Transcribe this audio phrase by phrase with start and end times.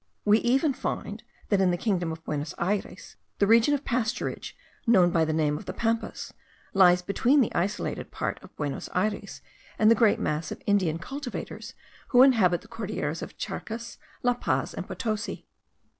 [0.25, 4.53] We even find, that, in the kingdom of Buenos Ayres, the region of pasturage,
[4.87, 6.33] known by the name of the Pampas,
[6.73, 9.43] lies between the isolated part of Buenos Ayres
[9.77, 11.75] and the great mass of Indian cultivators,
[12.07, 15.45] who inhabit the Cordilleras of Charcas, La Paz, and Potosi.